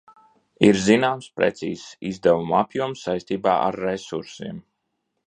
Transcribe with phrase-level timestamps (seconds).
[0.67, 4.63] Ir zināms precīzs izdevumu apjoms saistībā ar resursiem.